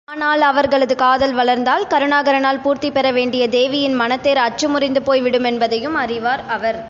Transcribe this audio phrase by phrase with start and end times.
[0.07, 6.79] ஆனால் அவர்களது காதல் வளர்ந்தால், கருணாகரனால் பூர்த்திபெறவேண்டிய தேவியின் மனத்தேர் அச்சுமுறிந்து போய்விடுமென்பதையும் அறிவார் அவர்.